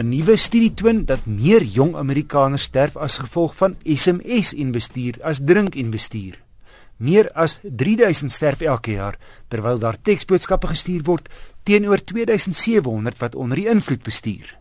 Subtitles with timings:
[0.00, 6.38] 'n Nuwe studie toon dat meer jong Amerikaners sterf as gevolg van SMS-inbestuur as drink-inbestuur.
[6.96, 9.18] Meer as 3000 sterf elke jaar
[9.48, 11.28] terwyl daar teksboodskappe gestuur word
[11.68, 14.56] teenoor 2700 wat onder die invloed bestuur.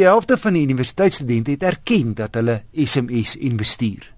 [0.00, 4.12] Die helfte van die universiteitsstudente het erken dat hulle SMS-inbestuur.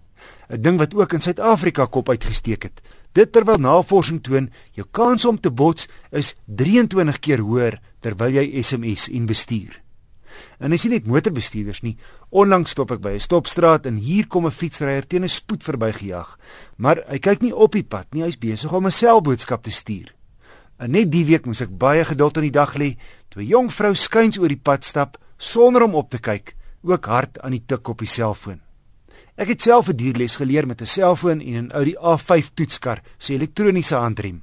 [0.48, 2.82] 'n Ding wat ook in Suid-Afrika kop uitgesteek het.
[3.12, 8.62] Dit terwyl navorsing toon jou kans om te bots is 23 keer hoër terwyl jy
[8.62, 9.74] SMS-inbestuur.
[9.74, 9.81] En
[10.72, 11.96] hy sien net motorbestuurders nie.
[12.30, 16.38] Onlangs stop ek by 'n stopstraat en hier kom 'n fietsryer teen 'n spoed verbygejaag.
[16.76, 20.14] Maar hy kyk nie op die pad nie, hy's besig om 'n selboodskap te stuur.
[20.78, 22.96] En net die week moes ek baie geduld aan die dag lê
[23.30, 27.06] toe 'n jong vrou skuins oor die pad stap sonder om op te kyk, ook
[27.06, 28.60] hard aan die tik op die selfoon.
[29.36, 33.34] Ek het self 'n dierles geleer met 'n selfoon en 'n Audi A5 toetskar se
[33.34, 34.42] elektroniese handrem.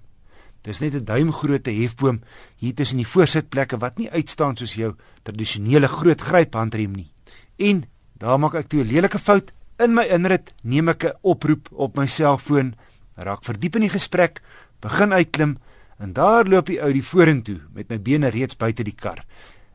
[0.62, 2.22] Dis net 'n duimgrootte hefboom
[2.58, 7.12] hier tussen die voorsitplekke wat nie uitstaan soos jou tradisionele groot gryphandrem nie.
[7.58, 7.86] En
[8.18, 11.98] daar maak ek toe 'n lelike fout in my inrit, neem ek 'n oproep op
[11.98, 12.76] my selfoon,
[13.16, 14.42] raak verdiep in die gesprek,
[14.82, 15.58] begin uitklim
[16.00, 19.26] en daar loop die ou die vorentoe met my bene reeds buite die kar.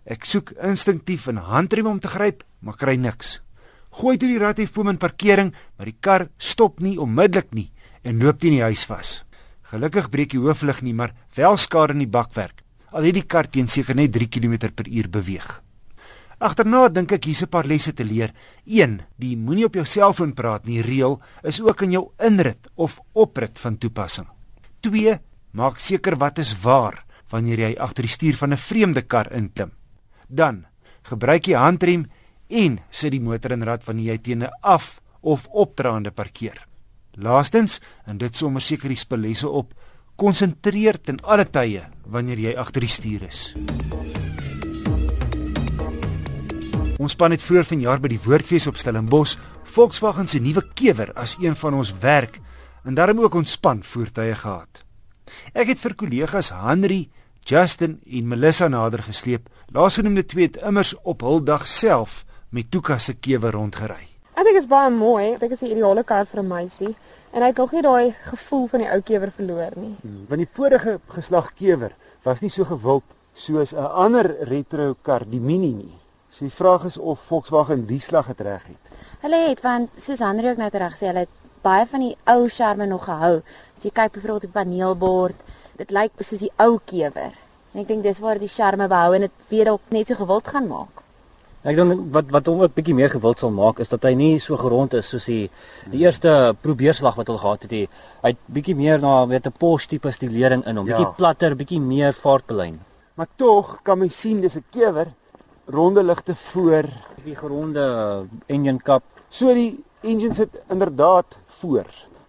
[0.05, 3.41] Ek soek instinktief 'n handrem om te gryp, maar kry niks.
[3.91, 7.71] Gooi toe die radhefboom in parkering, maar die kar stop nie onmiddellik nie
[8.03, 9.24] en loop teen die huis vas.
[9.75, 12.61] Gelukkig breek die hooflig nie, maar wel skade in die bakwerk.
[12.95, 15.49] Al het die kar teen seker net 3 km/h beweeg.
[16.39, 18.31] Agterna dink ek hier's 'n paar lesse te leer.
[18.67, 19.01] 1.
[19.19, 20.83] Die moenie op jou selfoon praat nie.
[20.83, 24.27] Reël is ook in jou inrit of oprit van toepassing.
[24.81, 25.19] 2.
[25.53, 29.73] Maak seker wat is waar wanneer jy agter die stuur van 'n vreemde kar inklim.
[30.29, 30.67] Dan
[31.03, 32.07] gebruik jy handrem
[32.49, 36.74] en sit die motor in rad wanneer jy teen 'n af of opdraande parkeer.
[37.17, 39.75] Laastens, en dit sommer seker die spellesse op,
[40.17, 43.41] konsentreer ten alle tye wanneer jy agter die stuur is.
[47.03, 49.39] Ons span het vroeër vanjaar by die Woordfees op Stellenbosch
[49.75, 52.39] Volkswagen se nuwe kewer as een van ons werk
[52.85, 54.85] en daarom ook ontspan voertuie gehad.
[55.53, 57.09] Ek het vir kollegas Henry,
[57.45, 59.49] Justin en Melissa nader gesleep.
[59.75, 64.14] Laasgenoemde twee het immers op hul dag self met Tuka se kewer rondgery.
[64.45, 65.23] Ek dink dit is baie mooi.
[65.33, 66.91] Ek dink dit is die ideale kar vir 'n meisie.
[67.33, 69.97] En hy het nog nie daai gevoel van die ou kewer verloor nie.
[70.03, 71.93] Hmm, want die vorige geslag kewer
[72.25, 75.95] was nie so gewild soos 'n ander retro kar, die Mini nie.
[76.29, 78.99] So die vraag is of Volkswagen die slag het reg het.
[79.23, 82.49] Hulle het want soos Henry ook nou reg sê, hulle het baie van die ou
[82.49, 83.43] charme nog gehou.
[83.77, 85.37] As jy kyk byvoorbeeld op die paneelbord,
[85.77, 87.33] dit lyk soos die ou kewer.
[87.73, 90.49] En ek dink dis waar die charme behou en dit weer op net so gewild
[90.49, 90.94] gaan maak.
[91.65, 94.35] Ek dink wat wat hom ook bietjie meer gewild sal maak is dat hy nie
[94.43, 95.47] so gerond is soos die
[95.89, 97.73] die eerste probeerslag wat hy gehad het.
[98.21, 101.15] Hy het bietjie meer na weet 'n Porsche tipe stilering in hom, bietjie ja.
[101.17, 102.77] platter, bietjie meer vaartbelyn.
[103.17, 105.09] Maar tog kan mens sien dis 'n kewer,
[105.67, 106.85] ronde ligte voor,
[107.25, 109.03] die geronde engine kap.
[109.31, 111.87] So die engine sit inderdaad voor.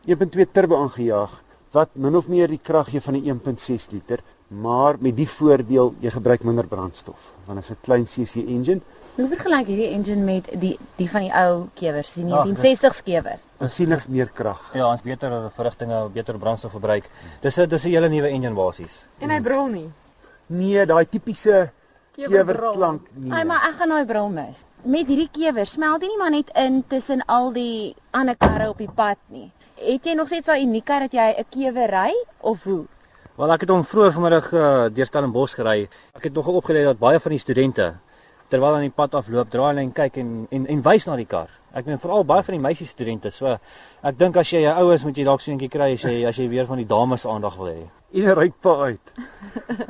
[0.07, 4.95] 1.2 turbo aangejaag wat min of meer die krag gee van die 1.6 liter, maar
[4.99, 8.81] met die voordeel jy gebruik minder brandstof want dit is 'n klein CC engine
[9.15, 13.37] Hoe vergelyk hierdie engine met die die van die ou kewers, die 1960s kewer?
[13.63, 14.59] Aansienlik meer krag.
[14.75, 17.07] Ja, ons beter verrigtinge, beter brandstofverbruik.
[17.41, 19.05] Dis 'n dis 'n hele nuwe engine basies.
[19.19, 19.89] En hy brul nie.
[20.47, 21.71] Nee, daai tipiese
[22.15, 23.31] kewer klank nie.
[23.31, 24.65] Ai, maar ek gaan daai brul mis.
[24.83, 28.77] Met hierdie kewer smelt hy nie maar net in tussen al die ander karre op
[28.77, 29.51] die pad nie.
[29.75, 32.85] Het jy nog steeds daai uniekheid dat jy 'n kewer ry of hoe?
[33.37, 35.89] Wel ek het hom vroeër vanmiddag uh, deur Stellenbosch gery.
[36.13, 37.93] Ek het nog opgelê dat baie van die studente
[38.49, 41.29] terwyl aan die pad afloop, draai hulle en kyk en en en wys na die
[41.29, 41.49] kar.
[41.75, 43.31] Ek meen veral baie van die meisie studente.
[43.31, 43.57] So
[44.03, 46.03] ek dink as jy 'n ou is, moet jy dalk so 'n bietjie kry as
[46.03, 47.85] jy as jy weer van die dames aandag wil hê.
[48.15, 49.11] En ry pa uit.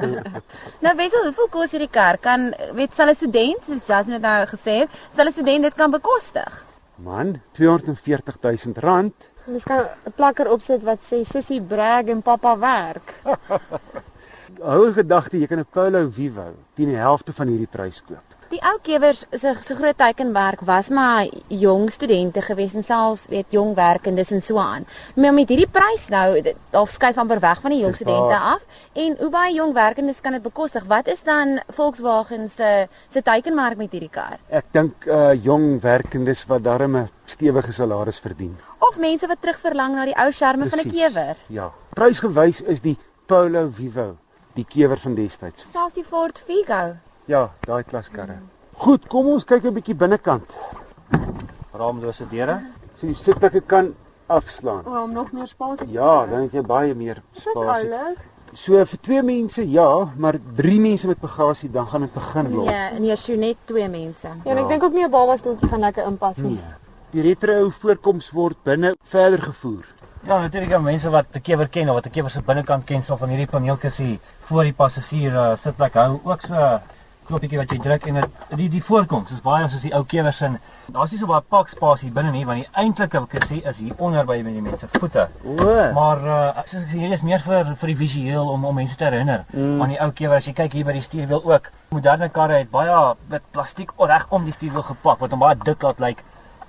[0.83, 4.45] nou weet jy hoeveel kos hierdie kar kan weet sal 'n student soos Jasmine nou
[4.45, 6.66] gesê het, sal 'n student dit kan bekostig?
[6.97, 9.13] Man, 240 000 rand.
[9.45, 13.13] Mens kan 'n plakker opsit wat sê sussie brag en pappa werk.
[14.72, 18.34] Hou gedagte jy kan 'n Polo Vivo teen die helfte van hierdie prys koop.
[18.55, 23.52] Die ou kewers se se groot teikenwerk was maar jong studente gewees en selfs weet
[23.52, 24.85] jong werkendes en so aan.
[25.16, 26.40] Maar met hierdie prys nou,
[26.72, 28.63] daar skuif amper weg van die jong studente af
[28.93, 30.85] en hoe baie jong werkendes kan dit bekostig?
[30.87, 34.40] Wat is dan Volkswagen se se teikenmerk met hierdie kar?
[34.47, 38.55] Ek dink uh jong werkendes wat darm 'n stewige salaris verdien.
[38.79, 41.35] Of mense wat terugverlang na die ou charme van 'n kewer.
[41.47, 41.73] Ja.
[41.93, 44.16] Prysgewys is die Polo Vivo
[44.53, 45.66] die kewer van destyds.
[45.72, 46.96] Selfs die Ford Figo.
[47.25, 48.37] Ja, daai klaskarre.
[48.77, 50.45] Goed, kom ons kyk 'n bietjie binnekant.
[51.73, 52.59] Raamlose deure.
[52.99, 53.95] Sien die sitplekke kan
[54.27, 54.85] afslaan.
[54.85, 55.87] O, om nog meer spasie.
[55.91, 57.89] Ja, dan het jy baie meer spasie.
[58.53, 62.69] So vir twee mense ja, maar drie mense met bagasie dan gaan dit begin loop.
[62.69, 64.28] Ja, nee, so net twee mense.
[64.43, 66.51] Ja, en ek dink ook nie 'n baba stoeltjie gaan lekker inpas nie.
[66.51, 66.73] Nee.
[67.09, 69.85] Die retro voorkoms word binne verder gevoer.
[70.28, 73.03] Ja, natuurlik ja, mense wat die kewer ken of wat die kewer se binnekant ken
[73.03, 76.79] sal van hierdie paneeltjies hier voor die passasier uh, sitplek hou ook so
[77.27, 80.41] knoppietjie wat jy druk en dit die die voorkoms is baie soos die ou kewers
[80.45, 80.57] in.
[80.93, 84.27] Daar's nie so baie pak spasie binne nie want die eintlike kussie is hier onder
[84.27, 85.27] by die mense voete.
[85.43, 85.72] O.
[85.97, 88.97] Maar uh, soos ek sê hier is meer vir vir die visueel om om mense
[88.99, 89.81] te herinner mm.
[89.81, 91.72] aan die ou kewer as jy kyk hier by die stuurwiel ook.
[91.95, 93.01] Moderne karre het baie
[93.33, 96.23] wit plastiek reg om die stuurwiel gepak wat hom baie dik laat lyk.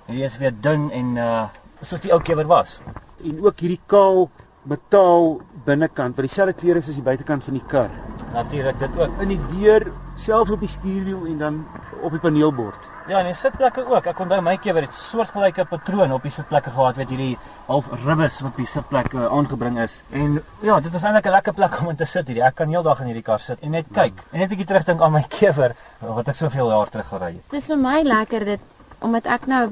[0.07, 1.45] Hierdie is weer dun en uh
[1.85, 2.79] soos die ou kewer was.
[3.21, 4.25] En ook hierdie kaal
[4.67, 5.37] metaal
[5.67, 7.91] binnekant wat dieselfde kleur is as die buitekant van die kar.
[8.33, 9.21] Natuurlik dit ook.
[9.21, 11.65] In die deur, selfs op die stuurwiel en dan
[12.01, 12.87] op die paneelbord.
[13.07, 14.05] Ja, en die sitplekke ook.
[14.09, 17.37] Ek onthou my keer het soortgelyke patroon op die sitplekke gehad, weet hierdie
[17.67, 20.01] half ribbes wat op die sitplekke aangebring is.
[20.11, 22.43] En ja, dit is eintlik 'n lekker plek om in te sit hierdie.
[22.43, 24.23] Ek kan heeldag in hierdie kar sit en net kyk.
[24.31, 27.49] En net 'n bietjie terugdink aan my kewer wat ek soveel jaar terug gery het.
[27.49, 28.59] Dit is vir my lekker dit
[28.99, 29.71] omdat ek nou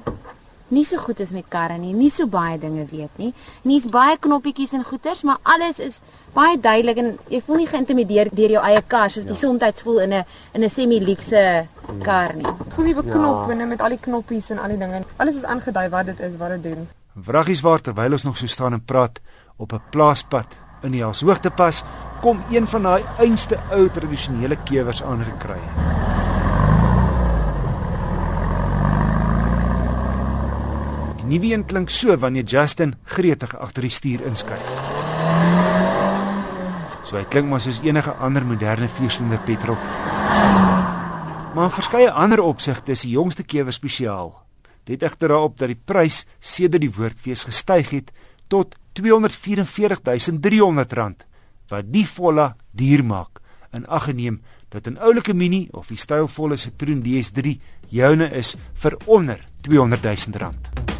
[0.75, 3.31] nie so goed is met karre nie, nie so baie dinge weet nie.
[3.63, 6.01] Nie's baie knoppietjies en goeters, maar alles is
[6.35, 9.31] baie duidelik en jy voel nie geïntimideer deur jou eie kar soos ja.
[9.31, 11.67] die soms voel in 'n in 'n semi-luxe
[12.03, 12.45] kar nie.
[12.75, 13.47] Voel jy beknop ja.
[13.47, 15.03] binne met al die knoppies en al die dinge.
[15.17, 16.87] Alles is aangedui wat dit is, wat dit doen.
[17.15, 19.19] Vraggies waar terwyl ons nog so staan en praat
[19.57, 20.47] op 'n plaaspad
[20.83, 21.83] in die Haashoogtepas
[22.21, 25.59] kom een van daai einste ou tradisionele kewers aangekry.
[31.25, 34.69] Die nuwe een klink so wanneer Justin gretig agter die stuur inskuif.
[37.01, 39.73] So hy klink maar soos enige ander moderne viersilinder petrol.
[41.57, 44.37] Maar verskeie ander opsigte is die jongste kewer spesiaal.
[44.85, 48.13] Dit egter daarop dat die prys sedert die woordfees gestyg het
[48.47, 51.25] tot R244300
[51.73, 53.41] wat die volle duur maak
[53.73, 58.97] in ag geneem dat 'n oulike Mini of die stylvolle Citroen DS3 joune is vir
[59.05, 60.94] onder R200 000.